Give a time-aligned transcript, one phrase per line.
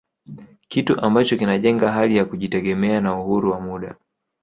[0.67, 3.95] Kitu ambacho kinajenga hali ya kujitegemea na uhuru wa muda